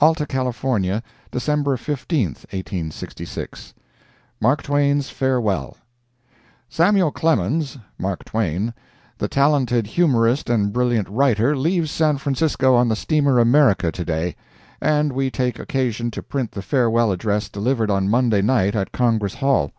Alta 0.00 0.24
California, 0.26 1.02
December 1.30 1.76
15, 1.76 2.28
1866 2.28 3.74
"MARK 4.40 4.62
TWAIN'S" 4.62 5.10
FAREWELL. 5.10 5.76
Samuel 6.70 7.10
Clemens, 7.10 7.76
("Mark 7.98 8.24
Twain,") 8.24 8.72
the 9.18 9.28
talented 9.28 9.86
humorist 9.86 10.48
and 10.48 10.72
brilliant 10.72 11.10
writer, 11.10 11.54
leaves 11.54 11.90
San 11.90 12.16
Francisco 12.16 12.74
on 12.74 12.88
the 12.88 12.96
steamer 12.96 13.38
America, 13.38 13.92
to 13.92 14.02
day, 14.06 14.34
and 14.80 15.12
we 15.12 15.30
take 15.30 15.58
occasion 15.58 16.10
to 16.10 16.22
print 16.22 16.52
the 16.52 16.62
farewell 16.62 17.12
address 17.12 17.50
delivered 17.50 17.90
on 17.90 18.08
Monday 18.08 18.40
night, 18.40 18.74
at 18.74 18.92
Congress 18.92 19.34
Hall. 19.34 19.72